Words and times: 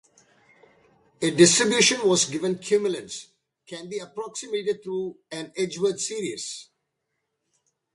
A 1.21 1.29
distribution 1.29 1.99
with 2.09 2.31
given 2.31 2.57
cumulants 2.57 3.27
can 3.67 3.87
be 3.87 3.99
approximated 3.99 4.81
through 4.81 5.15
an 5.29 5.53
Edgeworth 5.55 5.99
series. 6.01 6.69